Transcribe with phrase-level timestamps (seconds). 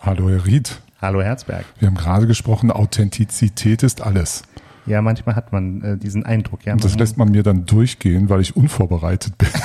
[0.00, 0.80] Hallo, Herr Ried.
[1.02, 1.66] Hallo, Herzberg.
[1.78, 4.44] Wir haben gerade gesprochen, Authentizität ist alles.
[4.86, 6.64] Ja, manchmal hat man äh, diesen Eindruck.
[6.64, 9.48] Ja, Und das lässt man mir dann durchgehen, weil ich unvorbereitet bin.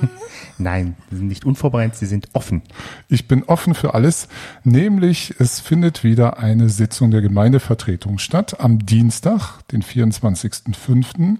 [0.58, 2.62] Nein, sie sind nicht unvorbereitet, sie sind offen.
[3.08, 4.28] Ich bin offen für alles,
[4.64, 11.36] nämlich es findet wieder eine Sitzung der Gemeindevertretung statt am Dienstag, den 24.05.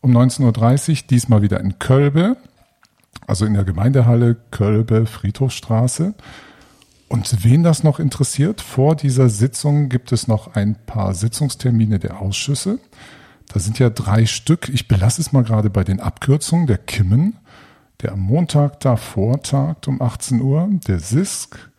[0.00, 2.36] um 19.30 Uhr, diesmal wieder in Kölbe,
[3.26, 6.14] also in der Gemeindehalle Kölbe, Friedhofstraße.
[7.08, 12.20] Und wen das noch interessiert, vor dieser Sitzung gibt es noch ein paar Sitzungstermine der
[12.20, 12.78] Ausschüsse.
[13.52, 14.68] Da sind ja drei Stück.
[14.68, 16.66] Ich belasse es mal gerade bei den Abkürzungen.
[16.66, 17.36] Der Kimmen,
[18.02, 21.70] der am Montag davor tagt um 18 Uhr, der SISK,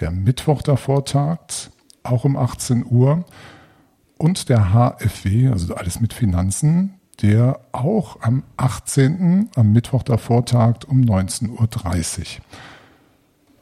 [0.00, 1.70] der Mittwoch davor tagt,
[2.02, 3.24] auch um 18 Uhr,
[4.16, 9.50] und der HFW, also alles mit Finanzen, der auch am 18.
[9.54, 12.26] am Mittwoch davor tagt um 19.30 Uhr.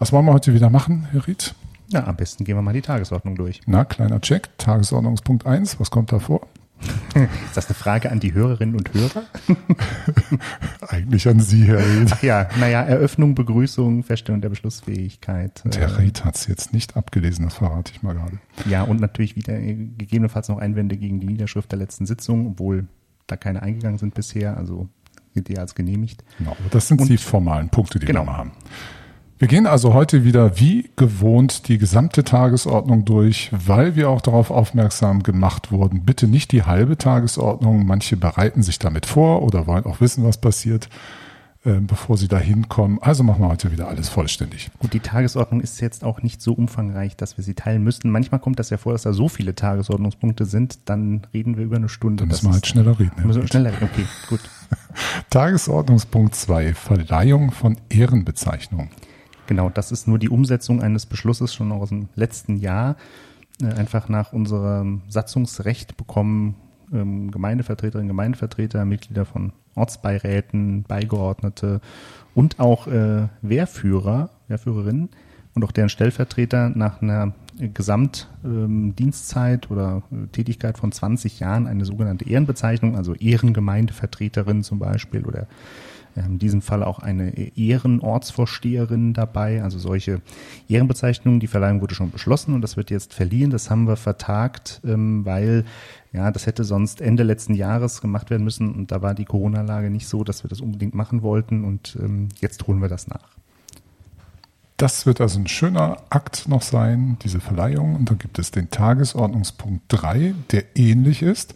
[0.01, 1.55] Was wollen wir heute wieder machen, Herr Ried?
[1.89, 3.61] Ja, am besten gehen wir mal die Tagesordnung durch.
[3.67, 4.49] Na, kleiner Check.
[4.59, 6.47] Tagesordnungspunkt 1, was kommt da vor?
[7.15, 9.25] Ist das eine Frage an die Hörerinnen und Hörer?
[10.89, 12.09] Eigentlich an Sie, Herr Ried.
[12.13, 15.63] Ach ja, naja, Eröffnung, Begrüßung, Feststellung der Beschlussfähigkeit.
[15.77, 18.39] Äh, Ried hat es jetzt nicht abgelesen, das verrate ich mal gerade.
[18.67, 22.87] Ja, und natürlich wieder äh, gegebenenfalls noch Einwände gegen die Niederschrift der letzten Sitzung, obwohl
[23.27, 24.89] da keine eingegangen sind bisher, also
[25.35, 26.25] gilt die als genehmigt.
[26.39, 28.25] Genau, das sind Und- die formalen Punkte, die Genau.
[28.25, 28.53] wir haben.
[29.41, 34.51] Wir gehen also heute wieder wie gewohnt die gesamte Tagesordnung durch, weil wir auch darauf
[34.51, 36.05] aufmerksam gemacht wurden.
[36.05, 37.87] Bitte nicht die halbe Tagesordnung.
[37.87, 40.91] Manche bereiten sich damit vor oder wollen auch wissen, was passiert,
[41.65, 42.99] äh, bevor sie da hinkommen.
[43.01, 44.71] Also machen wir heute wieder alles vollständig.
[44.79, 48.11] Gut, die Tagesordnung ist jetzt auch nicht so umfangreich, dass wir sie teilen müssten.
[48.11, 51.77] Manchmal kommt das ja vor, dass da so viele Tagesordnungspunkte sind, dann reden wir über
[51.77, 52.25] eine Stunde.
[52.25, 53.13] Dann müssen wir halt schneller reden.
[53.17, 53.89] Herr müssen wir schneller reden.
[53.91, 54.41] Okay, gut.
[55.31, 58.91] Tagesordnungspunkt 2, Verleihung von Ehrenbezeichnung.
[59.51, 62.95] Genau, das ist nur die Umsetzung eines Beschlusses schon aus dem letzten Jahr.
[63.61, 66.55] Äh, einfach nach unserem Satzungsrecht bekommen
[66.93, 71.81] ähm, Gemeindevertreterinnen, Gemeindevertreter, Mitglieder von Ortsbeiräten, Beigeordnete
[72.33, 75.09] und auch äh, Wehrführer, Wehrführerinnen
[75.57, 82.25] und auch deren Stellvertreter nach einer Gesamtdienstzeit oder äh, Tätigkeit von 20 Jahren eine sogenannte
[82.25, 85.49] Ehrenbezeichnung, also Ehrengemeindevertreterin zum Beispiel oder
[86.17, 90.21] in diesem Fall auch eine Ehrenortsvorsteherin dabei, also solche
[90.69, 91.41] Ehrenbezeichnungen.
[91.41, 93.51] Die Verleihung wurde schon beschlossen und das wird jetzt verliehen.
[93.51, 95.65] Das haben wir vertagt, ähm, weil
[96.13, 99.91] ja, das hätte sonst Ende letzten Jahres gemacht werden müssen und da war die Corona-Lage
[99.91, 103.41] nicht so, dass wir das unbedingt machen wollten und ähm, jetzt holen wir das nach.
[104.81, 107.97] Das wird also ein schöner Akt noch sein, diese Verleihung.
[107.97, 111.55] Und dann gibt es den Tagesordnungspunkt 3, der ähnlich ist.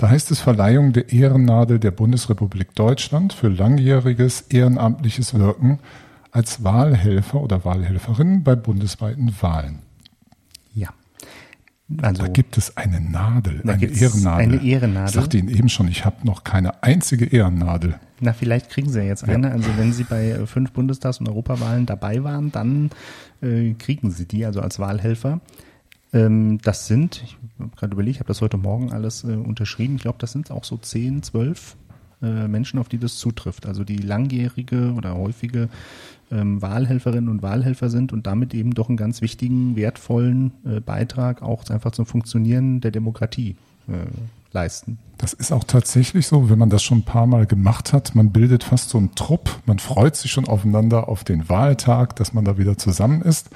[0.00, 5.78] Da heißt es Verleihung der Ehrennadel der Bundesrepublik Deutschland für langjähriges ehrenamtliches Wirken
[6.32, 9.80] als Wahlhelfer oder Wahlhelferin bei bundesweiten Wahlen.
[10.72, 10.88] Ja.
[12.00, 14.54] Also Da gibt es eine Nadel, eine Ehrennadel.
[14.54, 15.08] eine Ehrennadel.
[15.08, 17.96] Ich sagte Ihnen eben schon, ich habe noch keine einzige Ehrennadel.
[18.20, 19.52] Na, vielleicht kriegen sie ja jetzt eine.
[19.52, 22.88] Also wenn sie bei äh, fünf Bundestags- und Europawahlen dabei waren, dann
[23.42, 25.40] äh, kriegen sie die, also als Wahlhelfer.
[26.12, 29.96] Ähm, das sind, ich habe gerade überlegt, ich habe das heute Morgen alles äh, unterschrieben.
[29.96, 31.76] Ich glaube, das sind auch so zehn, zwölf
[32.22, 33.66] äh, Menschen, auf die das zutrifft.
[33.66, 35.68] Also die langjährige oder häufige
[36.30, 41.42] ähm, Wahlhelferinnen und Wahlhelfer sind und damit eben doch einen ganz wichtigen, wertvollen äh, Beitrag
[41.42, 43.56] auch einfach zum Funktionieren der Demokratie
[43.88, 43.92] äh,
[44.52, 44.98] leisten.
[45.18, 48.14] Das ist auch tatsächlich so, wenn man das schon ein paar Mal gemacht hat.
[48.14, 49.60] Man bildet fast so einen Trupp.
[49.66, 53.50] Man freut sich schon aufeinander auf den Wahltag, dass man da wieder zusammen ist.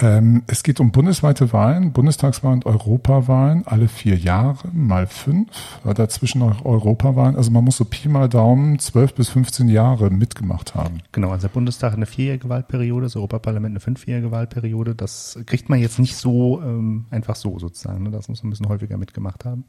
[0.00, 5.48] Ähm, es geht um bundesweite Wahlen, Bundestagswahlen und Europawahlen, alle vier Jahre, mal fünf,
[5.84, 7.36] dazwischen noch Europawahlen.
[7.36, 11.00] Also man muss so Pi mal Daumen zwölf bis 15 Jahre mitgemacht haben.
[11.12, 14.94] Genau, also der Bundestag eine vierjährige Wahlperiode, das Europaparlament eine fünfjährige Wahlperiode.
[14.94, 18.02] Das kriegt man jetzt nicht so ähm, einfach so sozusagen.
[18.02, 18.10] Ne?
[18.10, 19.64] Das muss man ein bisschen häufiger mitgemacht haben.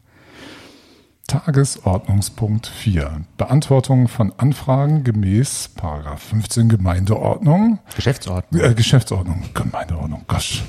[1.28, 3.22] Tagesordnungspunkt 4.
[3.38, 7.80] Beantwortung von Anfragen gemäß Paragraph 15 Gemeindeordnung.
[7.96, 8.62] Geschäftsordnung.
[8.62, 10.64] Äh, Geschäftsordnung, Gemeindeordnung, gosh.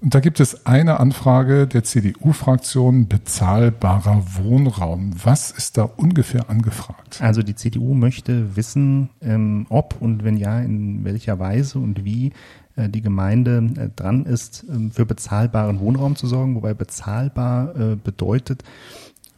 [0.00, 5.12] Und da gibt es eine Anfrage der CDU-Fraktion bezahlbarer Wohnraum.
[5.22, 7.20] Was ist da ungefähr angefragt?
[7.20, 12.32] Also die CDU möchte wissen, ähm, ob und wenn ja, in welcher Weise und wie
[12.76, 17.96] äh, die Gemeinde äh, dran ist, ähm, für bezahlbaren Wohnraum zu sorgen, wobei bezahlbar äh,
[17.96, 18.62] bedeutet,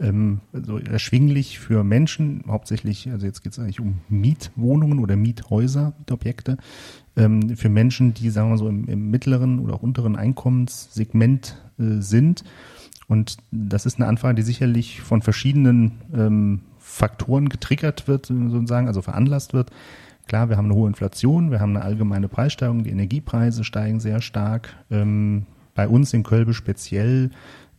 [0.00, 5.92] ähm, so erschwinglich für Menschen, hauptsächlich, also jetzt geht es eigentlich um Mietwohnungen oder Miethäuser,
[5.98, 6.56] Mietobjekte,
[7.16, 12.00] ähm, für Menschen, die, sagen wir so, im, im mittleren oder auch unteren Einkommenssegment äh,
[12.00, 12.44] sind.
[13.08, 19.02] Und das ist eine Anfrage, die sicherlich von verschiedenen ähm, Faktoren getriggert wird, sozusagen, also
[19.02, 19.70] veranlasst wird.
[20.26, 24.20] Klar, wir haben eine hohe Inflation, wir haben eine allgemeine Preissteigerung, die Energiepreise steigen sehr
[24.20, 24.74] stark.
[24.90, 27.30] Ähm, bei uns in Kölbe speziell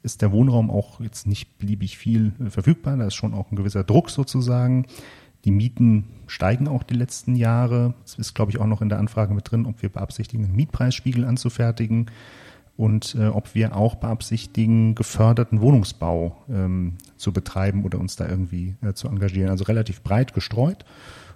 [0.03, 2.97] ist der Wohnraum auch jetzt nicht beliebig viel äh, verfügbar.
[2.97, 4.85] Da ist schon auch ein gewisser Druck sozusagen.
[5.45, 7.95] Die Mieten steigen auch die letzten Jahre.
[8.05, 10.55] Es ist, glaube ich, auch noch in der Anfrage mit drin, ob wir beabsichtigen, einen
[10.55, 12.11] Mietpreisspiegel anzufertigen
[12.77, 18.75] und äh, ob wir auch beabsichtigen, geförderten Wohnungsbau ähm, zu betreiben oder uns da irgendwie
[18.81, 19.49] äh, zu engagieren.
[19.49, 20.85] Also relativ breit gestreut.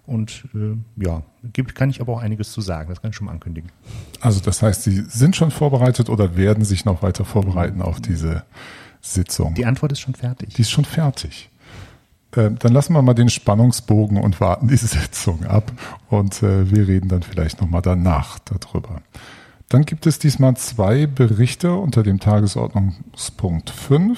[0.07, 1.21] Und äh, ja,
[1.53, 2.89] gibt, kann ich aber auch einiges zu sagen.
[2.89, 3.71] Das kann ich schon mal ankündigen.
[4.21, 8.43] Also das heißt, Sie sind schon vorbereitet oder werden sich noch weiter vorbereiten auf diese
[9.01, 9.53] Sitzung?
[9.53, 10.53] Die Antwort ist schon fertig.
[10.53, 11.49] Die ist schon fertig.
[12.31, 15.71] Äh, dann lassen wir mal den Spannungsbogen und warten diese Sitzung ab.
[16.09, 19.01] Und äh, wir reden dann vielleicht nochmal danach darüber.
[19.67, 24.17] Dann gibt es diesmal zwei Berichte unter dem Tagesordnungspunkt 5.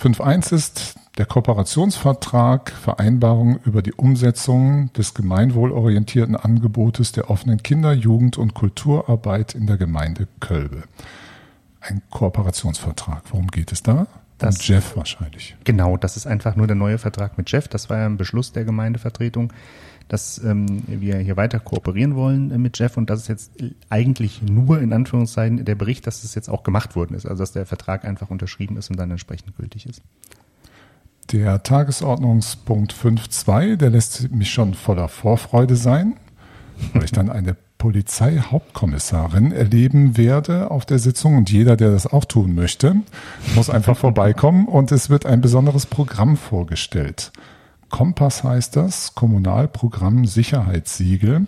[0.00, 8.38] 5.1 ist der Kooperationsvertrag Vereinbarung über die Umsetzung des gemeinwohlorientierten Angebotes der offenen Kinder-, Jugend-
[8.38, 10.84] und Kulturarbeit in der Gemeinde Kölbe.
[11.80, 13.24] Ein Kooperationsvertrag.
[13.30, 14.06] Worum geht es da?
[14.38, 15.56] Das, um Jeff wahrscheinlich.
[15.64, 17.68] Genau, das ist einfach nur der neue Vertrag mit Jeff.
[17.68, 19.52] Das war ja ein Beschluss der Gemeindevertretung,
[20.08, 23.52] dass ähm, wir hier weiter kooperieren wollen äh, mit Jeff und das ist jetzt
[23.88, 27.52] eigentlich nur in Anführungszeichen der Bericht, dass das jetzt auch gemacht worden ist, also dass
[27.52, 30.02] der Vertrag einfach unterschrieben ist und dann entsprechend gültig ist.
[31.32, 36.16] Der Tagesordnungspunkt 5.2, der lässt mich schon voller Vorfreude sein,
[36.92, 42.26] weil ich dann eine Polizeihauptkommissarin erleben werde auf der Sitzung und jeder, der das auch
[42.26, 42.96] tun möchte,
[43.54, 47.32] muss einfach vorbeikommen und es wird ein besonderes Programm vorgestellt.
[47.88, 51.46] Kompass heißt das, Kommunalprogramm Sicherheitssiegel.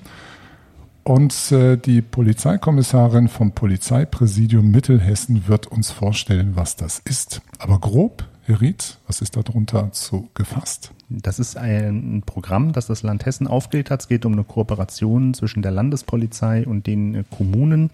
[1.03, 7.43] Und äh, die Polizeikommissarin vom Polizeipräsidium Mittelhessen wird uns vorstellen, was das ist.
[7.59, 10.93] Aber grob Herr Ried, was ist darunter zu gefasst?
[11.09, 14.03] Das ist ein Programm, das das Land Hessen aufgelegt hat.
[14.03, 17.89] Es geht um eine Kooperation zwischen der Landespolizei und den äh, Kommunen.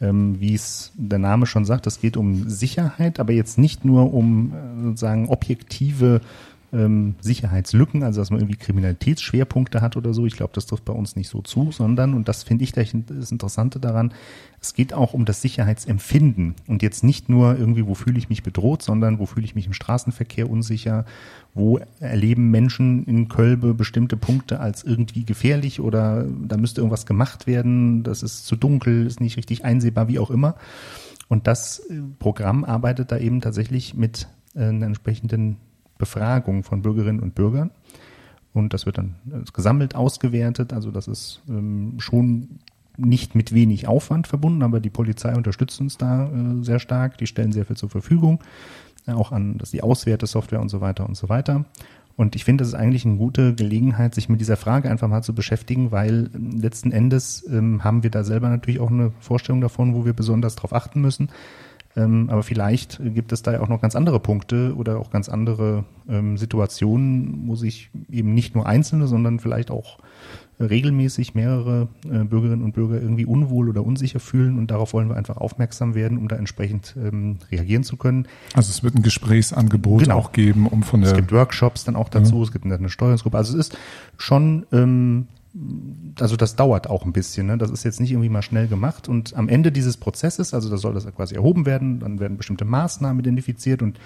[0.00, 4.14] Ähm, wie es der Name schon sagt, es geht um Sicherheit, aber jetzt nicht nur
[4.14, 6.20] um äh, sozusagen objektive
[6.72, 10.26] ähm, Sicherheitslücken, also dass man irgendwie Kriminalitätsschwerpunkte hat oder so.
[10.26, 12.92] Ich glaube, das trifft bei uns nicht so zu, sondern, und das finde ich das
[12.92, 14.12] Interessante daran,
[14.60, 18.42] es geht auch um das Sicherheitsempfinden und jetzt nicht nur irgendwie, wo fühle ich mich
[18.42, 21.06] bedroht, sondern wo fühle ich mich im Straßenverkehr unsicher,
[21.54, 27.46] wo erleben Menschen in Kölbe bestimmte Punkte als irgendwie gefährlich oder da müsste irgendwas gemacht
[27.46, 30.56] werden, das ist zu dunkel, ist nicht richtig einsehbar, wie auch immer.
[31.28, 35.56] Und das äh, Programm arbeitet da eben tatsächlich mit äh, einer entsprechenden
[36.00, 37.70] Befragung von Bürgerinnen und Bürgern.
[38.52, 40.72] Und das wird dann äh, gesammelt ausgewertet.
[40.72, 42.58] Also das ist ähm, schon
[42.96, 47.18] nicht mit wenig Aufwand verbunden, aber die Polizei unterstützt uns da äh, sehr stark.
[47.18, 48.42] Die stellen sehr viel zur Verfügung,
[49.06, 51.64] äh, auch an dass die Auswertesoftware und so weiter und so weiter.
[52.16, 55.22] Und ich finde, das ist eigentlich eine gute Gelegenheit, sich mit dieser Frage einfach mal
[55.22, 59.60] zu beschäftigen, weil ähm, letzten Endes ähm, haben wir da selber natürlich auch eine Vorstellung
[59.60, 61.30] davon, wo wir besonders darauf achten müssen.
[61.96, 65.28] Ähm, aber vielleicht gibt es da ja auch noch ganz andere Punkte oder auch ganz
[65.28, 69.98] andere ähm, Situationen, wo sich eben nicht nur Einzelne, sondern vielleicht auch
[70.60, 75.16] regelmäßig mehrere äh, Bürgerinnen und Bürger irgendwie unwohl oder unsicher fühlen und darauf wollen wir
[75.16, 78.26] einfach aufmerksam werden, um da entsprechend ähm, reagieren zu können.
[78.54, 80.18] Also es wird ein Gesprächsangebot genau.
[80.18, 82.42] auch geben, um von der Es gibt Workshops dann auch dazu, ja.
[82.42, 83.36] es gibt eine Steuerungsgruppe.
[83.36, 83.78] Also es ist
[84.18, 85.28] schon ähm,
[86.20, 87.48] also das dauert auch ein bisschen.
[87.48, 87.58] Ne?
[87.58, 89.08] Das ist jetzt nicht irgendwie mal schnell gemacht.
[89.08, 92.64] Und am Ende dieses Prozesses, also da soll das quasi erhoben werden, dann werden bestimmte
[92.64, 93.98] Maßnahmen identifiziert und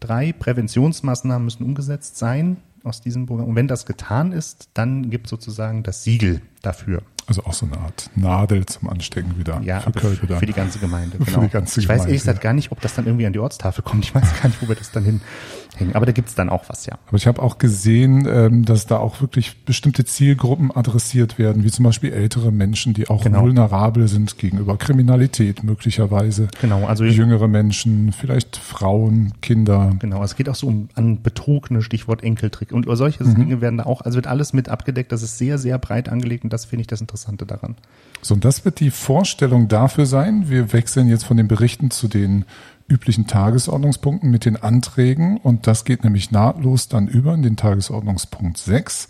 [0.00, 3.48] drei Präventionsmaßnahmen müssen umgesetzt sein aus diesem Programm.
[3.48, 7.02] Und wenn das getan ist, dann gibt sozusagen das Siegel dafür.
[7.28, 9.60] Also auch so eine Art Nadel zum Anstecken wieder.
[9.62, 11.18] Ja, für, für, für die ganze Gemeinde.
[11.28, 11.40] Genau.
[11.40, 13.34] Für die ganze ich Gemeinde, weiß ehrlich gesagt gar nicht, ob das dann irgendwie an
[13.34, 14.02] die Ortstafel kommt.
[14.04, 15.94] Ich weiß gar nicht, wo wir das dann hinhängen.
[15.94, 16.96] Aber da gibt's dann auch was, ja.
[17.06, 21.70] Aber ich habe auch gesehen, ähm, dass da auch wirklich bestimmte Zielgruppen adressiert werden, wie
[21.70, 23.42] zum Beispiel ältere Menschen, die auch genau.
[23.42, 26.48] vulnerabel sind gegenüber Kriminalität möglicherweise.
[26.62, 29.92] Genau, also jüngere Menschen, vielleicht Frauen, Kinder.
[29.98, 32.72] Genau, es geht auch so um an Betrug, ne Stichwort Enkeltrick.
[32.72, 33.34] Und solche mhm.
[33.34, 35.12] Dinge werden da auch, also wird alles mit abgedeckt.
[35.12, 37.17] Das ist sehr, sehr breit angelegt und das finde ich das interessant.
[37.18, 37.76] Interessante daran.
[38.22, 40.48] So, und das wird die Vorstellung dafür sein.
[40.48, 42.44] Wir wechseln jetzt von den Berichten zu den
[42.88, 48.56] üblichen Tagesordnungspunkten mit den Anträgen und das geht nämlich nahtlos dann über in den Tagesordnungspunkt
[48.56, 49.08] 6.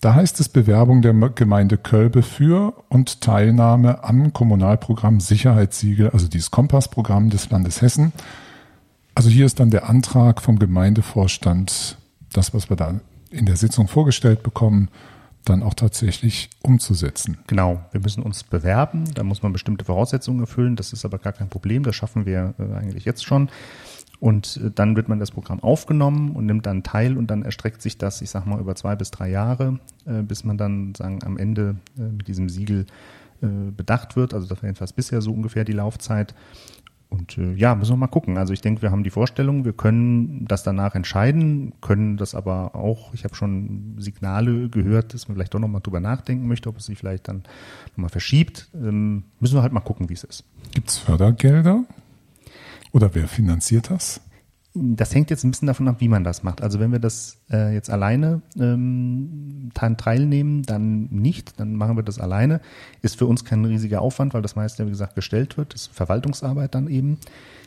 [0.00, 6.50] Da heißt es Bewerbung der Gemeinde Kölbe für und Teilnahme am Kommunalprogramm Sicherheitssiegel, also dieses
[6.52, 8.12] Kompassprogramm des Landes Hessen.
[9.14, 11.98] Also hier ist dann der Antrag vom Gemeindevorstand,
[12.32, 14.88] das, was wir da in der Sitzung vorgestellt bekommen,
[15.48, 17.38] dann auch tatsächlich umzusetzen.
[17.46, 21.32] Genau, wir müssen uns bewerben, da muss man bestimmte Voraussetzungen erfüllen, das ist aber gar
[21.32, 23.48] kein Problem, das schaffen wir äh, eigentlich jetzt schon.
[24.20, 27.82] Und äh, dann wird man das Programm aufgenommen und nimmt dann teil und dann erstreckt
[27.82, 31.20] sich das, ich sag mal, über zwei bis drei Jahre, äh, bis man dann sagen
[31.24, 32.86] am Ende mit diesem Siegel
[33.40, 34.34] bedacht wird.
[34.34, 36.34] Also das war jedenfalls bisher so ungefähr die Laufzeit.
[37.10, 38.36] Und äh, ja, müssen wir mal gucken.
[38.36, 42.74] Also ich denke, wir haben die Vorstellung, wir können das danach entscheiden, können das aber
[42.74, 46.76] auch, ich habe schon Signale gehört, dass man vielleicht doch nochmal drüber nachdenken möchte, ob
[46.76, 47.44] es sich vielleicht dann
[47.92, 48.68] nochmal verschiebt.
[48.74, 50.44] Ähm, müssen wir halt mal gucken, wie es ist.
[50.74, 51.84] Gibt es Fördergelder?
[52.92, 54.20] Oder wer finanziert das?
[54.80, 56.62] Das hängt jetzt ein bisschen davon ab, wie man das macht.
[56.62, 62.18] Also wenn wir das äh, jetzt alleine ähm, teilnehmen, dann nicht, dann machen wir das
[62.18, 62.60] alleine.
[63.02, 65.74] Ist für uns kein riesiger Aufwand, weil das meiste, wie gesagt, gestellt wird.
[65.74, 67.18] Das ist Verwaltungsarbeit dann eben.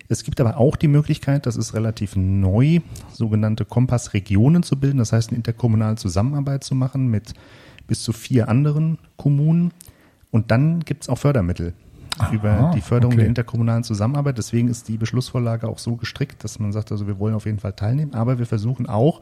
[0.09, 2.79] Es gibt aber auch die Möglichkeit, das ist relativ neu,
[3.13, 4.97] sogenannte Kompassregionen zu bilden.
[4.97, 7.33] Das heißt, eine interkommunale Zusammenarbeit zu machen mit
[7.87, 9.71] bis zu vier anderen Kommunen.
[10.29, 11.73] Und dann gibt es auch Fördermittel.
[12.21, 13.21] Aha, über die Förderung okay.
[13.21, 14.37] der interkommunalen Zusammenarbeit.
[14.37, 17.59] Deswegen ist die Beschlussvorlage auch so gestrickt, dass man sagt, also wir wollen auf jeden
[17.59, 19.21] Fall teilnehmen, aber wir versuchen auch,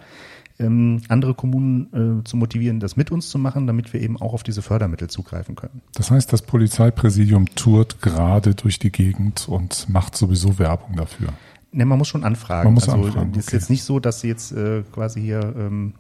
[0.60, 4.34] ähm, andere Kommunen äh, zu motivieren, das mit uns zu machen, damit wir eben auch
[4.34, 5.82] auf diese Fördermittel zugreifen können.
[5.94, 11.30] Das heißt, das Polizeipräsidium tourt gerade durch die Gegend und macht sowieso Werbung dafür.
[11.72, 12.66] Ne, man muss schon anfragen.
[12.66, 13.32] Man muss also anfragen.
[13.32, 13.56] Es ist okay.
[13.58, 15.94] jetzt nicht so, dass sie jetzt äh, quasi hier ähm,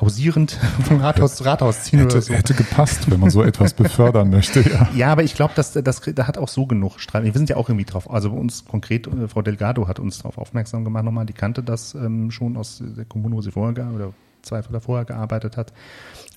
[0.00, 0.52] hausierend
[0.84, 2.34] von Rathaus zu Rathaus ziehen hätte, oder so.
[2.34, 4.88] Hätte gepasst, wenn man so etwas befördern möchte, ja.
[4.94, 7.24] Ja, aber ich glaube, dass das, da hat auch so genug Streit.
[7.24, 8.10] Wir sind ja auch irgendwie drauf.
[8.10, 11.62] Also bei uns konkret, äh, Frau Delgado hat uns darauf aufmerksam gemacht nochmal, die kannte
[11.62, 14.12] das ähm, schon aus der Kommune, wo sie vorher oder
[14.42, 15.72] zwei oder vorher gearbeitet hat.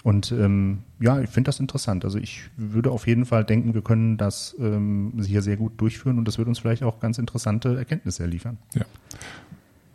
[0.04, 2.06] Und ähm, ja, ich finde das interessant.
[2.06, 6.18] Also ich würde auf jeden Fall denken, wir können das ähm, hier sehr gut durchführen
[6.18, 8.58] und das wird uns vielleicht auch ganz interessante Erkenntnisse liefern.
[8.74, 8.86] Ja.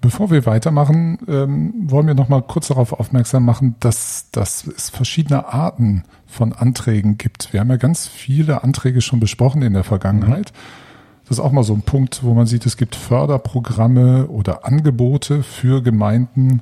[0.04, 4.90] Bevor wir weitermachen, ähm, wollen wir noch mal kurz darauf aufmerksam machen, dass, dass es
[4.90, 7.54] verschiedene Arten von Anträgen gibt.
[7.54, 10.52] Wir haben ja ganz viele Anträge schon besprochen in der Vergangenheit.
[10.52, 11.22] Mhm.
[11.22, 15.42] Das ist auch mal so ein Punkt, wo man sieht, es gibt Förderprogramme oder Angebote
[15.42, 16.60] für Gemeinden,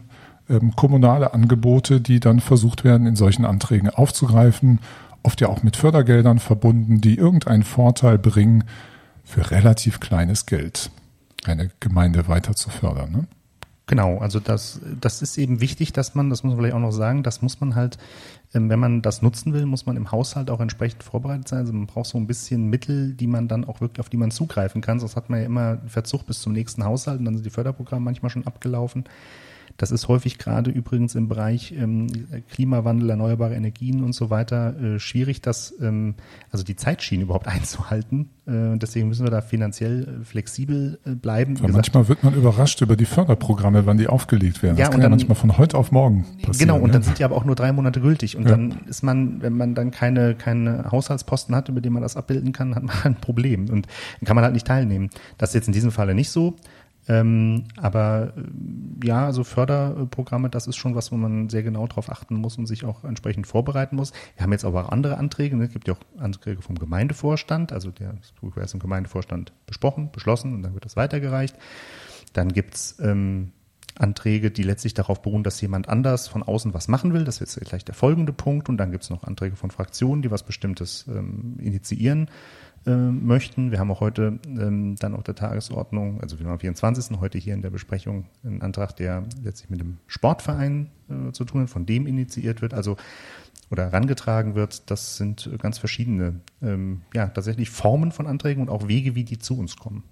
[0.49, 4.78] ähm, kommunale Angebote, die dann versucht werden, in solchen Anträgen aufzugreifen.
[5.25, 8.62] Oft ja auch mit Fördergeldern verbunden, die irgendeinen Vorteil bringen
[9.25, 10.92] für relativ kleines Geld
[11.44, 13.12] eine Gemeinde weiter zu fördern.
[13.12, 13.26] Ne?
[13.87, 16.92] Genau, also das, das ist eben wichtig, dass man, das muss man vielleicht auch noch
[16.92, 17.99] sagen, das muss man halt,
[18.54, 21.58] ähm, wenn man das nutzen will, muss man im Haushalt auch entsprechend vorbereitet sein.
[21.61, 24.30] Also man braucht so ein bisschen Mittel, die man dann auch wirklich, auf die man
[24.30, 25.00] zugreifen kann.
[25.00, 28.04] Sonst hat man ja immer Verzug bis zum nächsten Haushalt und dann sind die Förderprogramme
[28.04, 29.04] manchmal schon abgelaufen.
[29.76, 32.06] Das ist häufig gerade übrigens im Bereich ähm,
[32.50, 36.14] Klimawandel, erneuerbare Energien und so weiter äh, schwierig, das, ähm,
[36.50, 38.30] also die Zeitschiene überhaupt einzuhalten.
[38.44, 41.60] Äh, deswegen müssen wir da finanziell äh, flexibel äh, bleiben.
[41.62, 44.76] Weil manchmal wird man überrascht über die Förderprogramme, wann die aufgelegt werden.
[44.76, 46.58] Ja, das kann dann, ja manchmal von heute auf morgen passieren.
[46.58, 46.94] Genau, und ja.
[46.94, 48.36] dann sind die aber auch nur drei Monate gültig.
[48.36, 48.50] Und ja.
[48.50, 52.52] dann ist man, wenn man dann keine, keine Haushaltsposten hat, über die man das abbilden
[52.52, 53.68] kann, hat man ein Problem.
[53.70, 53.86] Und
[54.20, 55.10] dann kann man halt nicht teilnehmen.
[55.38, 56.56] Das ist jetzt in diesem Falle nicht so.
[57.09, 62.11] Ähm, aber äh, ja, also Förderprogramme, das ist schon was, wo man sehr genau darauf
[62.11, 64.12] achten muss und sich auch entsprechend vorbereiten muss.
[64.37, 65.56] Wir haben jetzt aber auch andere Anträge.
[65.56, 65.64] Ne?
[65.64, 67.73] Es gibt ja auch Anträge vom Gemeindevorstand.
[67.73, 71.56] Also der ist erst im Gemeindevorstand besprochen, beschlossen und dann wird das weitergereicht.
[72.32, 73.50] Dann gibt's ähm,
[73.99, 77.25] Anträge, die letztlich darauf beruhen, dass jemand anders von außen was machen will.
[77.25, 78.68] Das ist jetzt gleich der folgende Punkt.
[78.68, 82.28] Und dann gibt's noch Anträge von Fraktionen, die was Bestimmtes ähm, initiieren
[82.90, 83.70] möchten.
[83.70, 87.18] Wir haben auch heute ähm, dann auf der Tagesordnung, also wir haben am 24.
[87.20, 91.62] heute hier in der Besprechung einen Antrag, der letztlich mit dem Sportverein äh, zu tun
[91.62, 92.96] hat, von dem initiiert wird, also
[93.70, 94.90] oder herangetragen wird.
[94.90, 99.38] Das sind ganz verschiedene, ähm, ja, tatsächlich Formen von Anträgen und auch Wege, wie die
[99.38, 100.04] zu uns kommen.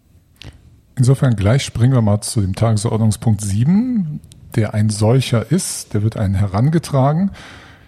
[0.97, 4.21] Insofern gleich springen wir mal zu dem Tagesordnungspunkt 7,
[4.57, 7.31] der ein solcher ist, der wird einen herangetragen.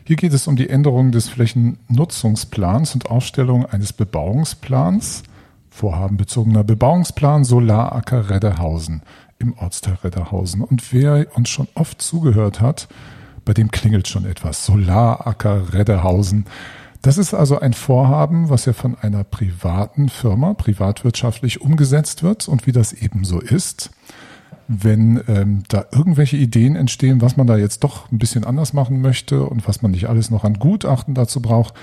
[0.05, 5.23] Hier geht es um die Änderung des Flächennutzungsplans und Aufstellung eines Bebauungsplans,
[5.71, 9.03] vorhabenbezogener Bebauungsplan Solaracker Redderhausen
[9.39, 10.63] im Ortsteil Redderhausen.
[10.63, 12.89] Und wer uns schon oft zugehört hat,
[13.45, 14.67] bei dem klingelt schon etwas.
[14.67, 16.47] Solaracker Redderhausen.
[17.01, 22.67] Das ist also ein Vorhaben, was ja von einer privaten Firma privatwirtschaftlich umgesetzt wird und
[22.67, 23.91] wie das eben so ist
[24.69, 29.01] wenn ähm, da irgendwelche Ideen entstehen, was man da jetzt doch ein bisschen anders machen
[29.01, 31.75] möchte und was man nicht alles noch an Gutachten dazu braucht,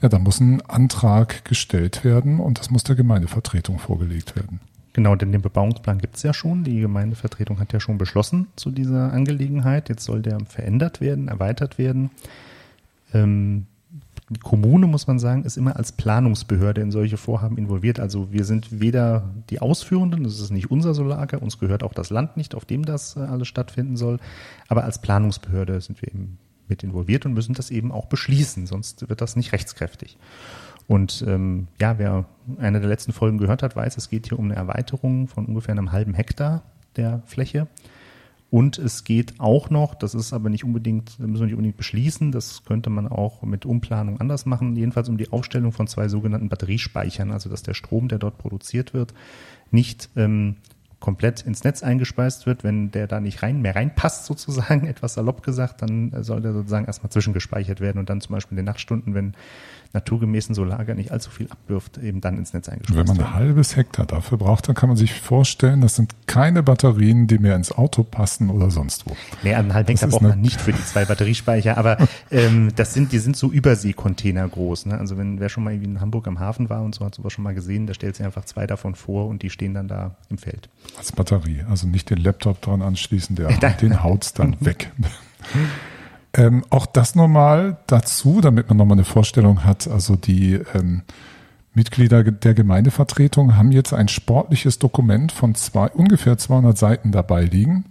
[0.00, 4.60] ja, da muss ein Antrag gestellt werden und das muss der Gemeindevertretung vorgelegt werden.
[4.92, 6.62] Genau, denn den Bebauungsplan gibt es ja schon.
[6.62, 9.88] Die Gemeindevertretung hat ja schon beschlossen zu dieser Angelegenheit.
[9.88, 12.10] Jetzt soll der verändert werden, erweitert werden.
[13.12, 13.66] Ähm,
[14.34, 17.98] die Kommune, muss man sagen, ist immer als Planungsbehörde in solche Vorhaben involviert.
[17.98, 22.10] Also wir sind weder die Ausführenden, das ist nicht unser Solager, uns gehört auch das
[22.10, 24.18] Land nicht, auf dem das äh, alles stattfinden soll.
[24.68, 26.38] Aber als Planungsbehörde sind wir eben
[26.68, 30.16] mit involviert und müssen das eben auch beschließen, sonst wird das nicht rechtskräftig.
[30.86, 32.26] Und ähm, ja, wer
[32.58, 35.72] eine der letzten Folgen gehört hat, weiß, es geht hier um eine Erweiterung von ungefähr
[35.72, 36.62] einem halben Hektar
[36.96, 37.68] der Fläche.
[38.50, 42.30] Und es geht auch noch, das ist aber nicht unbedingt, müssen wir nicht unbedingt beschließen,
[42.30, 46.48] das könnte man auch mit Umplanung anders machen, jedenfalls um die Aufstellung von zwei sogenannten
[46.48, 49.12] Batteriespeichern, also dass der Strom, der dort produziert wird,
[49.72, 50.56] nicht ähm,
[51.04, 55.42] komplett ins Netz eingespeist wird, wenn der da nicht rein mehr reinpasst sozusagen, etwas salopp
[55.42, 59.12] gesagt, dann soll der sozusagen erstmal zwischengespeichert werden und dann zum Beispiel in den Nachtstunden,
[59.12, 59.34] wenn
[59.92, 63.76] naturgemäßen Solarger nicht allzu viel abwirft, eben dann ins Netz eingespeist Wenn man ein halbes
[63.76, 67.70] Hektar dafür braucht, dann kann man sich vorstellen, das sind keine Batterien, die mehr ins
[67.70, 69.14] Auto passen oder sonst wo.
[69.42, 71.98] Nee, einen halben Hektar braucht man nicht für die zwei Batteriespeicher, aber
[72.30, 74.86] ähm, das sind, die sind so Überseekontainer groß.
[74.86, 74.98] Ne?
[74.98, 77.32] Also wenn wer schon mal irgendwie in Hamburg am Hafen war und so hat sowas
[77.32, 80.16] schon mal gesehen, da stellt sich einfach zwei davon vor und die stehen dann da
[80.28, 80.68] im Feld.
[80.96, 83.48] Als Batterie, also nicht den Laptop dran anschließen, der
[83.80, 84.92] den haut's dann weg.
[86.36, 89.86] Ähm, auch das nochmal dazu, damit man nochmal eine Vorstellung hat.
[89.86, 91.02] Also die ähm,
[91.74, 97.84] Mitglieder der Gemeindevertretung haben jetzt ein sportliches Dokument von zwei, ungefähr 200 Seiten dabei liegen,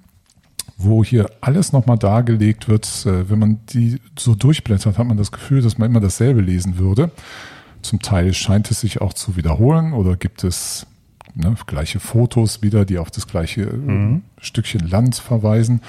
[0.77, 2.85] wo hier alles nochmal dargelegt wird.
[3.05, 6.77] Äh, wenn man die so durchblättert, hat man das Gefühl, dass man immer dasselbe lesen
[6.77, 7.11] würde.
[7.81, 10.85] Zum Teil scheint es sich auch zu wiederholen oder gibt es
[11.35, 14.23] ne, gleiche Fotos wieder, die auf das gleiche mhm.
[14.39, 15.81] Stückchen Land verweisen.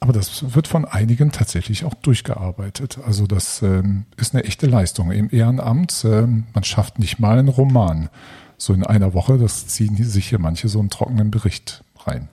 [0.00, 2.98] Aber das wird von einigen tatsächlich auch durchgearbeitet.
[3.04, 6.04] Also das ähm, ist eine echte Leistung im Ehrenamt.
[6.04, 8.08] Ähm, man schafft nicht mal einen Roman.
[8.56, 12.28] So in einer Woche, das ziehen sich hier manche so einen trockenen Bericht rein.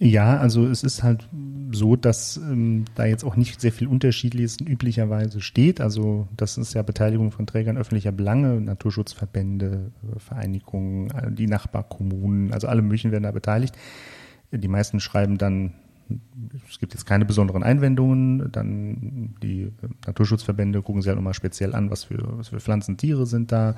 [0.00, 1.28] Ja, also es ist halt
[1.72, 5.80] so, dass ähm, da jetzt auch nicht sehr viel Unterschiedliches üblicherweise steht.
[5.80, 12.82] Also das ist ja Beteiligung von Trägern öffentlicher Belange, Naturschutzverbände, Vereinigungen, die Nachbarkommunen, also alle
[12.82, 13.74] möglichen werden da beteiligt.
[14.52, 15.74] Die meisten schreiben dann
[16.68, 18.50] es gibt jetzt keine besonderen Einwendungen.
[18.52, 19.72] Dann die
[20.06, 23.74] Naturschutzverbände gucken sich halt nochmal speziell an, was für, was für Pflanzen, Tiere sind da.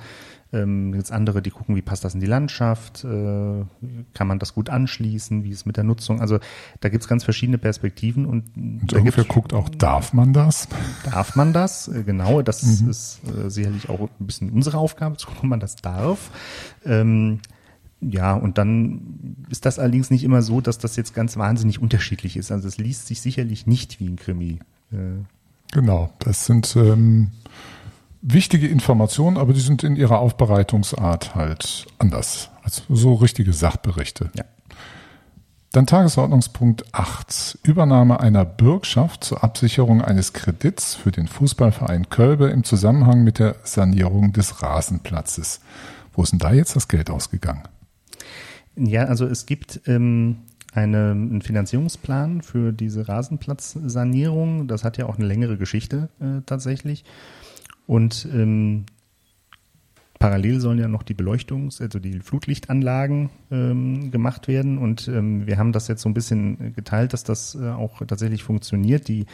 [0.53, 3.65] Ähm, jetzt andere, die gucken, wie passt das in die Landschaft, äh,
[4.15, 6.21] kann man das gut anschließen, wie ist mit der Nutzung.
[6.21, 6.41] Also
[6.81, 8.27] da gibt es ganz verschiedene Perspektiven.
[8.27, 10.69] Und, und irgendwer guckt auch, darf man das?
[11.05, 11.89] Darf man das?
[11.89, 12.91] Äh, genau, das mhm.
[12.91, 16.31] ist äh, sicherlich auch ein bisschen unsere Aufgabe, zu gucken, ob man das darf.
[16.85, 17.41] Ähm,
[18.00, 22.36] ja, und dann ist das allerdings nicht immer so, dass das jetzt ganz wahnsinnig unterschiedlich
[22.36, 22.50] ist.
[22.50, 24.58] Also es liest sich sicherlich nicht wie ein Krimi.
[24.93, 25.25] Äh.
[25.73, 27.30] Genau, das sind ähm,
[28.23, 32.50] wichtige Informationen, aber die sind in ihrer Aufbereitungsart halt anders.
[32.63, 34.30] Also so richtige Sachberichte.
[34.34, 34.45] Ja.
[35.73, 37.58] Dann Tagesordnungspunkt 8.
[37.63, 43.54] Übernahme einer Bürgschaft zur Absicherung eines Kredits für den Fußballverein Kölbe im Zusammenhang mit der
[43.63, 45.60] Sanierung des Rasenplatzes.
[46.13, 47.63] Wo ist denn da jetzt das Geld ausgegangen?
[48.76, 50.39] Ja, also es gibt ähm,
[50.73, 54.69] eine, einen Finanzierungsplan für diese Rasenplatzsanierung.
[54.69, 57.04] Das hat ja auch eine längere Geschichte äh, tatsächlich.
[57.87, 58.87] Und ähm,
[60.21, 64.76] Parallel sollen ja noch die Beleuchtungs-, also die Flutlichtanlagen ähm, gemacht werden.
[64.76, 68.45] Und ähm, wir haben das jetzt so ein bisschen geteilt, dass das äh, auch tatsächlich
[68.45, 69.09] funktioniert.
[69.09, 69.25] Die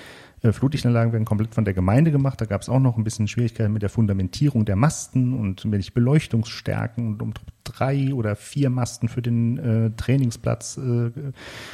[0.43, 2.41] äh, Flutlichtanlagen werden komplett von der Gemeinde gemacht.
[2.41, 5.91] Da gab es auch noch ein bisschen Schwierigkeiten mit der Fundamentierung der Masten und welche
[5.91, 11.11] Beleuchtungsstärken und um drei oder vier Masten für den äh, Trainingsplatz äh,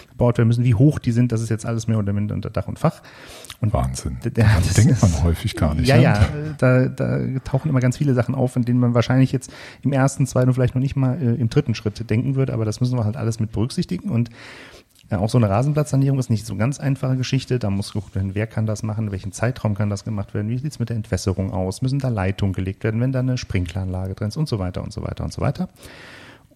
[0.09, 0.65] gebaut werden müssen.
[0.65, 3.03] Wie hoch die sind, das ist jetzt alles mehr oder minder unter Dach und Fach.
[3.61, 4.19] Und Wahnsinn.
[4.25, 5.87] Der, das denkt man häufig gar nicht.
[5.87, 6.03] Ja, ne?
[6.03, 9.93] ja, da, da tauchen immer ganz viele Sachen auf, in denen man wahrscheinlich jetzt im
[9.93, 12.81] ersten, zweiten und vielleicht noch nicht mal äh, im dritten Schritt denken würde, aber das
[12.81, 14.31] müssen wir halt alles mit berücksichtigen und
[15.11, 17.59] ja, auch so eine Rasenplatzsanierung ist nicht so ganz einfache Geschichte.
[17.59, 20.57] Da muss geguckt werden, wer kann das machen, welchen Zeitraum kann das gemacht werden, wie
[20.57, 24.29] sieht's mit der Entwässerung aus, müssen da Leitungen gelegt werden, wenn da eine Sprinkleranlage drin
[24.29, 25.69] ist und so weiter und so weiter und so weiter.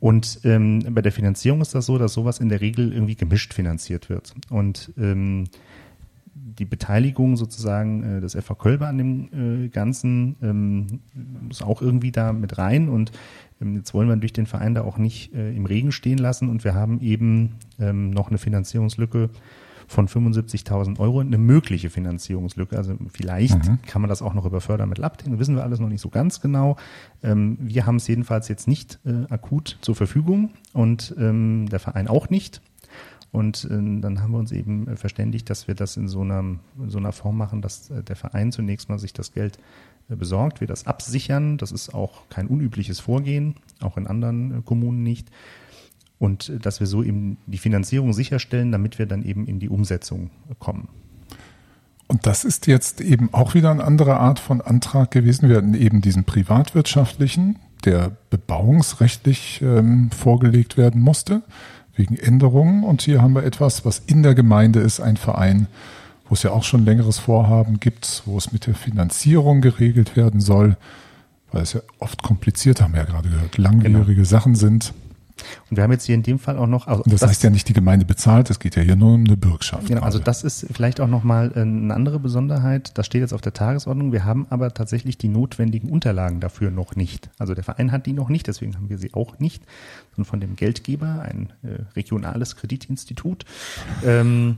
[0.01, 3.53] Und ähm, bei der Finanzierung ist das so, dass sowas in der Regel irgendwie gemischt
[3.53, 4.33] finanziert wird.
[4.49, 5.49] Und ähm,
[6.37, 11.01] die Beteiligung sozusagen äh, des FH Kölbe an dem äh, Ganzen ähm,
[11.43, 13.13] muss auch irgendwie da mit rein und
[13.61, 16.49] ähm, jetzt wollen wir durch den Verein da auch nicht äh, im Regen stehen lassen
[16.49, 19.31] und wir haben eben ähm, noch eine Finanzierungslücke
[19.89, 22.77] von 75.000 Euro, eine mögliche Finanzierungslücke.
[22.77, 23.79] Also vielleicht mhm.
[23.87, 26.41] kann man das auch noch über Fördermittel abdecken, wissen wir alles noch nicht so ganz
[26.41, 26.77] genau.
[27.23, 32.09] Ähm, wir haben es jedenfalls jetzt nicht äh, akut zur Verfügung und ähm, der Verein
[32.09, 32.61] auch nicht.
[33.37, 36.41] Und äh, dann haben wir uns eben äh, verständigt, dass wir das in so einer,
[36.41, 39.59] in so einer Form machen, dass äh, der Verein zunächst mal sich das Geld
[40.09, 41.59] äh, besorgt, wir das absichern.
[41.59, 45.29] Das ist auch kein unübliches Vorgehen, auch in anderen äh, Kommunen nicht.
[46.19, 50.31] Und dass wir so eben die Finanzierung sicherstellen, damit wir dann eben in die Umsetzung
[50.59, 50.89] kommen.
[52.07, 55.51] Und das ist jetzt eben auch wieder eine andere Art von Antrag gewesen.
[55.51, 61.43] Wir hatten eben diesen privatwirtschaftlichen, der bebauungsrechtlich ähm, vorgelegt werden musste
[61.97, 62.85] wegen Änderungen.
[62.85, 65.67] Und hier haben wir etwas, was in der Gemeinde ist, ein Verein,
[66.29, 70.41] wo es ja auch schon längeres Vorhaben gibt, wo es mit der Finanzierung geregelt werden
[70.41, 70.77] soll,
[71.53, 74.25] weil es ja oft kompliziert, haben wir ja gerade gehört, langwierige genau.
[74.25, 74.93] Sachen sind.
[75.71, 76.87] Und wir haben jetzt hier in dem Fall auch noch.
[76.87, 79.25] Also das, das, heißt ja nicht, die Gemeinde bezahlt, es geht ja hier nur um
[79.25, 79.87] eine Bürgschaft.
[79.87, 82.97] Genau, also das ist vielleicht auch nochmal eine andere Besonderheit.
[82.99, 84.13] Das steht jetzt auf der Tagesordnung.
[84.13, 87.31] Wir haben aber tatsächlich die notwendigen Unterlagen dafür noch nicht.
[87.39, 89.63] Also der Verein hat die noch nicht, deswegen haben wir sie auch nicht.
[90.17, 93.45] Und von dem Geldgeber, ein äh, regionales Kreditinstitut,
[94.05, 94.57] ähm,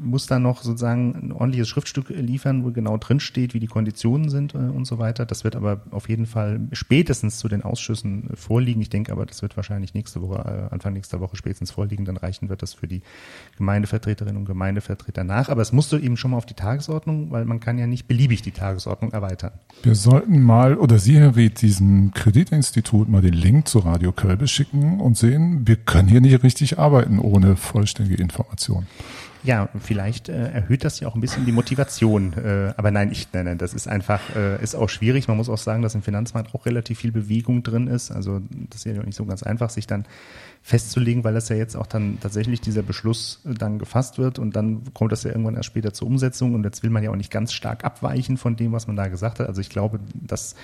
[0.00, 4.28] muss dann noch sozusagen ein ordentliches Schriftstück liefern, wo genau drin steht, wie die Konditionen
[4.28, 5.26] sind äh, und so weiter.
[5.26, 8.80] Das wird aber auf jeden Fall spätestens zu den Ausschüssen vorliegen.
[8.80, 12.04] Ich denke aber, das wird wahrscheinlich nächste Woche, äh, Anfang nächster Woche spätestens vorliegen.
[12.04, 13.02] Dann reichen wird das für die
[13.56, 15.48] Gemeindevertreterinnen und Gemeindevertreter nach.
[15.48, 18.42] Aber es musste eben schon mal auf die Tagesordnung, weil man kann ja nicht beliebig
[18.42, 19.52] die Tagesordnung erweitern.
[19.82, 24.46] Wir sollten mal, oder Sie, Herr Ried, diesem Kreditinstitut mal den Link zu Radio Kölbe
[24.46, 28.86] schicken und sehen, wir können hier nicht richtig arbeiten ohne vollständige Informationen.
[29.48, 32.34] Ja, vielleicht äh, erhöht das ja auch ein bisschen die Motivation.
[32.34, 35.26] Äh, aber nein, ich, nein, das ist einfach, äh, ist auch schwierig.
[35.26, 38.10] Man muss auch sagen, dass im Finanzmarkt auch relativ viel Bewegung drin ist.
[38.10, 40.04] Also das ist ja nicht so ganz einfach, sich dann
[40.60, 44.54] festzulegen, weil das ja jetzt auch dann tatsächlich dieser Beschluss äh, dann gefasst wird und
[44.54, 47.16] dann kommt das ja irgendwann erst später zur Umsetzung und jetzt will man ja auch
[47.16, 49.48] nicht ganz stark abweichen von dem, was man da gesagt hat.
[49.48, 50.56] Also ich glaube, das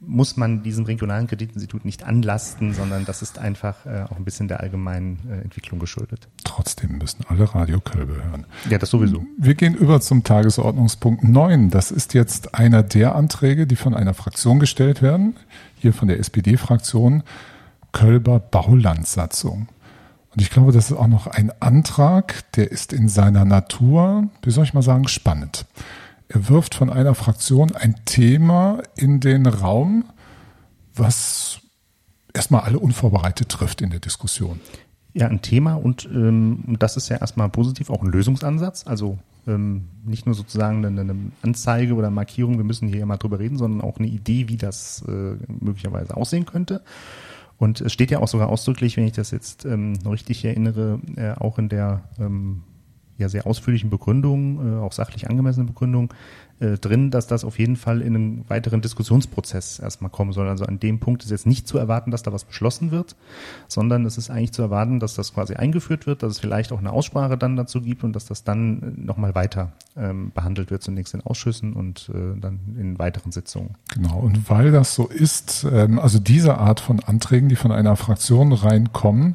[0.00, 4.48] muss man diesem regionalen Kreditinstitut nicht anlasten, sondern das ist einfach äh, auch ein bisschen
[4.48, 6.28] der allgemeinen äh, Entwicklung geschuldet.
[6.44, 8.46] Trotzdem müssen alle Radio Kölbe hören.
[8.68, 9.24] Ja, das sowieso.
[9.38, 11.70] Wir gehen über zum Tagesordnungspunkt 9.
[11.70, 15.36] Das ist jetzt einer der Anträge, die von einer Fraktion gestellt werden,
[15.76, 17.22] hier von der SPD-Fraktion.
[17.92, 19.68] Kölber Baulandsatzung.
[20.34, 24.50] Und ich glaube, das ist auch noch ein Antrag, der ist in seiner Natur, wie
[24.50, 25.64] soll ich mal sagen, spannend.
[26.34, 30.04] Er wirft von einer Fraktion ein Thema in den Raum,
[30.92, 31.60] was
[32.32, 34.58] erstmal alle unvorbereitet trifft in der Diskussion.
[35.12, 38.84] Ja, ein Thema und ähm, das ist ja erstmal positiv, auch ein Lösungsansatz.
[38.84, 39.16] Also
[39.46, 43.38] ähm, nicht nur sozusagen eine, eine, Anzeige oder Markierung, wir müssen hier ja mal drüber
[43.38, 46.82] reden, sondern auch eine Idee, wie das äh, möglicherweise aussehen könnte.
[47.58, 51.30] Und es steht ja auch sogar ausdrücklich, wenn ich das jetzt ähm, richtig erinnere, äh,
[51.34, 52.64] auch in der ähm,
[53.18, 56.12] ja sehr ausführlichen Begründung, äh, auch sachlich angemessene Begründung,
[56.60, 60.48] äh, drin, dass das auf jeden Fall in einen weiteren Diskussionsprozess erstmal kommen soll.
[60.48, 63.16] Also an dem Punkt ist jetzt nicht zu erwarten, dass da was beschlossen wird,
[63.66, 66.78] sondern es ist eigentlich zu erwarten, dass das quasi eingeführt wird, dass es vielleicht auch
[66.78, 70.82] eine Aussprache dann dazu gibt und dass das dann äh, nochmal weiter ähm, behandelt wird,
[70.82, 73.70] zunächst in Ausschüssen und äh, dann in weiteren Sitzungen.
[73.92, 77.96] Genau, und weil das so ist, ähm, also diese Art von Anträgen, die von einer
[77.96, 79.34] Fraktion reinkommen,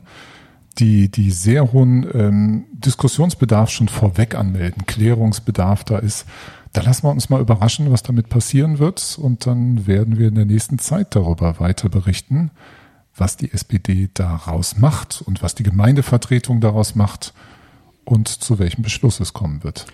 [0.77, 6.25] die, die sehr hohen ähm, Diskussionsbedarf schon vorweg anmelden, Klärungsbedarf da ist,
[6.73, 9.17] da lassen wir uns mal überraschen, was damit passieren wird.
[9.19, 12.51] Und dann werden wir in der nächsten Zeit darüber weiter berichten,
[13.15, 17.33] was die SPD daraus macht und was die Gemeindevertretung daraus macht
[18.05, 19.87] und zu welchem Beschluss es kommen wird.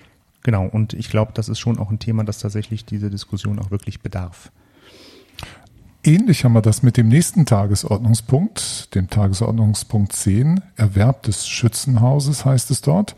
[0.44, 3.72] Genau, und ich glaube, das ist schon auch ein Thema, das tatsächlich diese Diskussion auch
[3.72, 4.52] wirklich bedarf.
[6.08, 12.70] Ähnlich haben wir das mit dem nächsten Tagesordnungspunkt, dem Tagesordnungspunkt 10, Erwerb des Schützenhauses heißt
[12.70, 13.16] es dort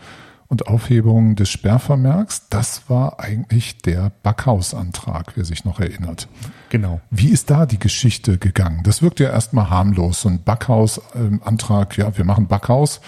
[0.47, 2.47] und Aufhebung des Sperrvermerks.
[2.49, 6.29] Das war eigentlich der Backhausantrag, wer sich noch erinnert.
[6.69, 7.01] Genau.
[7.11, 8.83] Wie ist da die Geschichte gegangen?
[8.83, 10.21] Das wirkt ja erstmal harmlos.
[10.21, 13.01] So ein Backhausantrag, ja, wir machen Backhaus.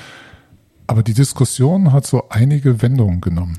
[0.88, 3.58] Aber die Diskussion hat so einige Wendungen genommen.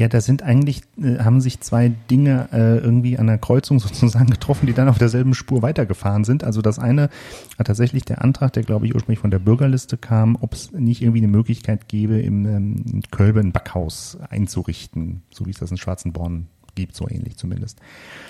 [0.00, 4.30] Ja, da sind eigentlich, äh, haben sich zwei Dinge äh, irgendwie an der Kreuzung sozusagen
[4.30, 6.42] getroffen, die dann auf derselben Spur weitergefahren sind.
[6.42, 7.10] Also das eine
[7.58, 11.02] war tatsächlich der Antrag, der glaube ich ursprünglich von der Bürgerliste kam, ob es nicht
[11.02, 15.76] irgendwie eine Möglichkeit gäbe, im ähm, Kölbe ein Backhaus einzurichten, so wie es das in
[15.76, 17.78] Schwarzenborn gibt, so ähnlich zumindest.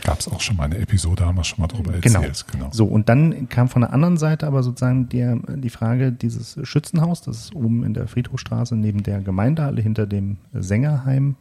[0.03, 2.23] Gab es auch schon mal eine Episode, haben wir schon mal drüber genau.
[2.23, 2.47] erzählt.
[2.51, 2.65] Genau.
[2.65, 2.75] genau.
[2.75, 7.23] So, und dann kam von der anderen Seite aber sozusagen der, die Frage, dieses Schützenhaus,
[7.23, 11.37] das ist oben in der Friedhofstraße neben der Gemeindehalle hinter dem Sängerheim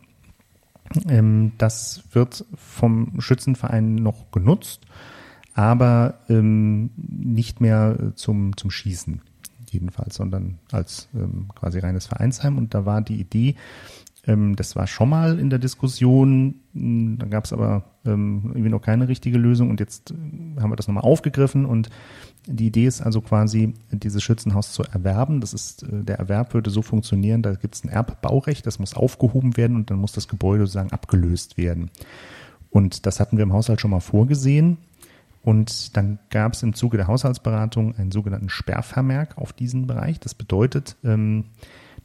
[1.07, 4.81] ähm, das wird vom Schützenverein noch genutzt,
[5.53, 9.21] aber ähm, nicht mehr zum, zum Schießen
[9.71, 12.57] jedenfalls, sondern als ähm, quasi reines Vereinsheim.
[12.57, 13.55] Und da war die Idee,
[14.29, 18.81] ähm, das war schon mal in der Diskussion, da gab es aber ähm, irgendwie noch
[18.81, 21.89] keine richtige Lösung und jetzt äh, haben wir das nochmal aufgegriffen und
[22.45, 25.41] die Idee ist also quasi, dieses Schützenhaus zu erwerben.
[25.41, 28.93] Das ist, äh, der Erwerb würde so funktionieren, da gibt es ein Erbbaurecht, das muss
[28.93, 31.89] aufgehoben werden und dann muss das Gebäude sozusagen abgelöst werden.
[32.69, 34.77] Und das hatten wir im Haushalt schon mal vorgesehen.
[35.41, 40.19] Und dann gab es im Zuge der Haushaltsberatung einen sogenannten Sperrvermerk auf diesen Bereich.
[40.19, 41.45] Das bedeutet, ähm,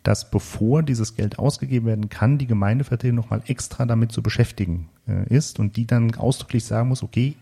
[0.04, 5.34] dass bevor dieses Geld ausgegeben werden kann, die Gemeindevertretung nochmal extra damit zu beschäftigen äh,
[5.34, 7.34] ist und die dann ausdrücklich sagen muss, okay,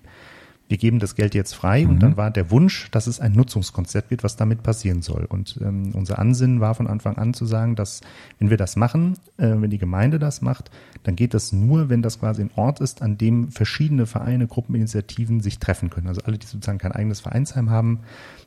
[0.68, 1.84] wir geben das Geld jetzt frei.
[1.84, 1.90] Mhm.
[1.90, 5.26] Und dann war der Wunsch, dass es ein Nutzungskonzept wird, was damit passieren soll.
[5.28, 8.00] Und ähm, unser Ansinnen war von Anfang an zu sagen, dass
[8.38, 10.70] wenn wir das machen, äh, wenn die Gemeinde das macht,
[11.02, 15.40] dann geht das nur, wenn das quasi ein Ort ist, an dem verschiedene Vereine, Gruppeninitiativen
[15.40, 16.08] sich treffen können.
[16.08, 18.00] Also alle, die sozusagen kein eigenes Vereinsheim haben,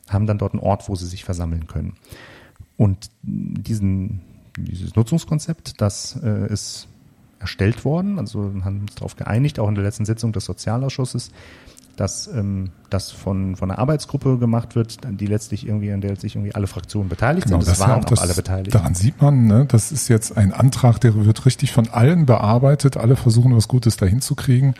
[0.08, 1.92] haben dann dort einen Ort, wo sie sich versammeln können.
[2.76, 4.20] Und diesen,
[4.56, 6.88] dieses Nutzungskonzept, das äh, ist
[7.38, 8.18] erstellt worden.
[8.18, 11.30] Also wir haben uns darauf geeinigt, auch in der letzten Sitzung des Sozialausschusses,
[11.96, 16.36] dass ähm, das von, von einer Arbeitsgruppe gemacht wird, die letztlich irgendwie, an der sich
[16.36, 17.68] irgendwie alle Fraktionen beteiligt genau, sind.
[17.68, 18.74] Das, das waren auch, das, alle beteiligt.
[18.74, 22.96] Daran sieht man, ne, das ist jetzt ein Antrag, der wird richtig von allen bearbeitet.
[22.96, 24.74] Alle versuchen, was Gutes dahin zu kriegen.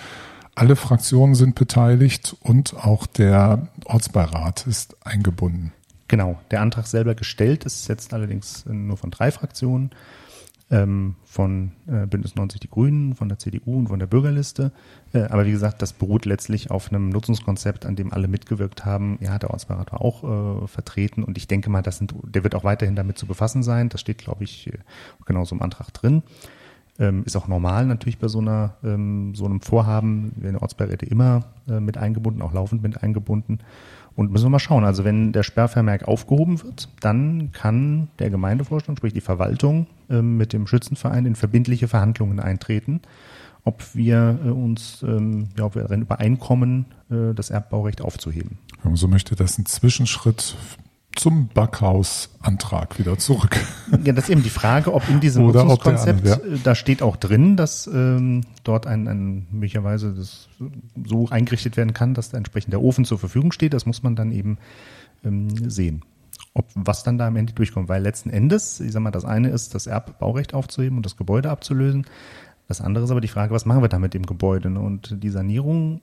[0.54, 5.72] Alle Fraktionen sind beteiligt und auch der Ortsbeirat ist eingebunden.
[6.08, 9.90] Genau, der Antrag selber gestellt ist jetzt allerdings nur von drei Fraktionen
[10.70, 14.72] ähm, von äh, Bündnis 90 Die Grünen, von der CDU und von der Bürgerliste.
[15.12, 19.18] Äh, aber wie gesagt, das beruht letztlich auf einem Nutzungskonzept, an dem alle mitgewirkt haben.
[19.20, 22.54] Ja, der Ortsbeirat war auch äh, vertreten und ich denke mal, das sind, der wird
[22.54, 23.88] auch weiterhin damit zu befassen sein.
[23.88, 24.70] Das steht, glaube ich,
[25.24, 26.22] genauso im Antrag drin.
[26.98, 31.44] Ähm, ist auch normal natürlich bei so einer ähm, so einem Vorhaben, werden Ortsbeiräte immer
[31.68, 33.58] äh, mit eingebunden, auch laufend mit eingebunden.
[34.16, 34.84] Und müssen wir mal schauen.
[34.84, 40.52] Also wenn der Sperrvermerk aufgehoben wird, dann kann der Gemeindevorstand, sprich die Verwaltung, ähm, mit
[40.54, 43.02] dem Schützenverein in verbindliche Verhandlungen eintreten,
[43.64, 48.58] ob wir äh, uns, ähm, ja, ob wir darin übereinkommen, äh, das Erbbaurecht aufzuheben.
[48.82, 50.56] Wenn man so möchte, das ein Zwischenschritt
[51.16, 53.56] zum Backhaus-Antrag wieder zurück.
[54.04, 56.34] Ja, das ist eben die Frage, ob in diesem Oder Nutzungskonzept, ja.
[56.36, 60.48] Äh, da steht auch drin, dass ähm, dort ein, ein möglicherweise das
[61.04, 63.74] so eingerichtet werden kann, dass da entsprechend der Ofen zur Verfügung steht.
[63.74, 64.58] Das muss man dann eben
[65.24, 66.02] ähm, sehen.
[66.54, 69.48] Ob was dann da am Ende durchkommt, weil letzten Endes, ich sag mal, das eine
[69.48, 72.06] ist, das Erbbaurecht aufzuheben und das Gebäude abzulösen.
[72.68, 74.70] Das andere ist aber die Frage, was machen wir da mit dem Gebäude?
[74.70, 74.80] Ne?
[74.80, 76.00] Und die Sanierung,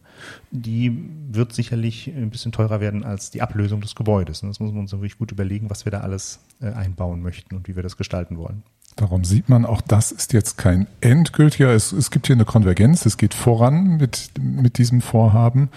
[0.52, 4.44] die wird sicherlich ein bisschen teurer werden als die Ablösung des Gebäudes.
[4.44, 7.56] Und das muss man uns wirklich gut überlegen, was wir da alles äh, einbauen möchten
[7.56, 8.64] und wie wir das gestalten wollen.
[8.96, 13.06] Darum sieht man, auch das ist jetzt kein endgültiger, es, es gibt hier eine Konvergenz,
[13.06, 15.70] es geht voran mit, mit diesem Vorhaben.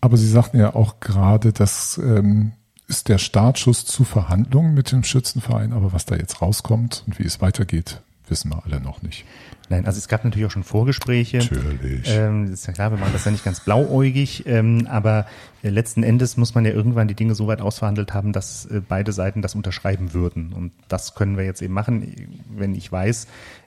[0.00, 2.52] Aber Sie sagten ja auch gerade, das ähm,
[2.88, 5.72] ist der Startschuss zu Verhandlungen mit dem Schützenverein.
[5.72, 9.24] Aber was da jetzt rauskommt und wie es weitergeht, wissen wir alle noch nicht.
[9.68, 11.38] Nein, also es gab natürlich auch schon Vorgespräche.
[11.38, 12.08] Natürlich.
[12.08, 15.26] Ähm, ist ja klar, wir machen das ja nicht ganz blauäugig, ähm, aber
[15.62, 18.82] äh, letzten Endes muss man ja irgendwann die Dinge so weit ausverhandelt haben, dass äh,
[18.86, 20.52] beide Seiten das unterschreiben würden.
[20.52, 22.14] Und das können wir jetzt eben machen.
[22.54, 23.24] Wenn ich weiß,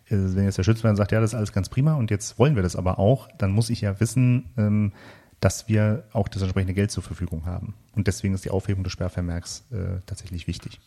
[0.10, 2.56] äh, wenn jetzt der Schützmann sagt, ja, das ist alles ganz prima und jetzt wollen
[2.56, 4.92] wir das aber auch, dann muss ich ja wissen, ähm,
[5.40, 7.74] dass wir auch das entsprechende Geld zur Verfügung haben.
[7.96, 10.80] Und deswegen ist die Aufhebung des Sperrvermerks äh, tatsächlich wichtig.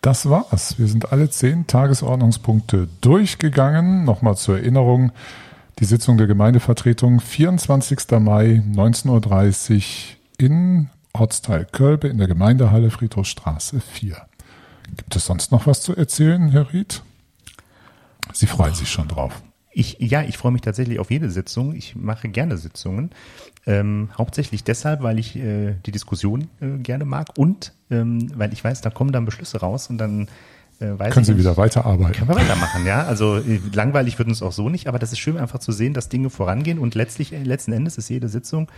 [0.00, 0.78] Das war's.
[0.78, 4.04] Wir sind alle zehn Tagesordnungspunkte durchgegangen.
[4.04, 5.12] Nochmal zur Erinnerung.
[5.78, 8.10] Die Sitzung der Gemeindevertretung 24.
[8.20, 9.84] Mai 19.30 Uhr
[10.38, 14.16] in Ortsteil Kölbe in der Gemeindehalle Friedhofstraße 4.
[14.96, 17.02] Gibt es sonst noch was zu erzählen, Herr Ried?
[18.32, 19.42] Sie freuen sich schon drauf.
[19.74, 21.74] Ich, ja, ich freue mich tatsächlich auf jede Sitzung.
[21.74, 23.10] Ich mache gerne Sitzungen.
[23.66, 28.62] Ähm, hauptsächlich deshalb, weil ich äh, die Diskussion äh, gerne mag und ähm, weil ich
[28.62, 30.28] weiß, da kommen dann Beschlüsse raus und dann
[30.80, 32.14] äh, weiß Können Sie wieder weiterarbeiten.
[32.14, 33.04] Können wir weitermachen, ja.
[33.04, 35.94] Also äh, langweilig wird uns auch so nicht, aber das ist schön einfach zu sehen,
[35.94, 38.68] dass Dinge vorangehen und letztlich, äh, letzten Endes ist jede Sitzung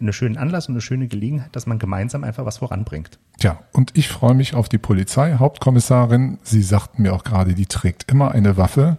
[0.00, 3.18] eine schöne Anlass und eine schöne Gelegenheit, dass man gemeinsam einfach was voranbringt.
[3.40, 5.36] Ja, und ich freue mich auf die Polizei.
[5.38, 8.98] Hauptkommissarin, Sie sagten mir auch gerade, die trägt immer eine Waffe.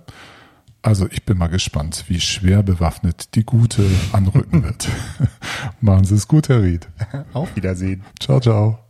[0.86, 4.88] Also ich bin mal gespannt, wie schwer bewaffnet die Gute anrücken wird.
[5.82, 6.88] Machen Sie es gut, Herr Ried.
[7.34, 8.04] Auf Wiedersehen.
[8.20, 8.85] Ciao, ciao.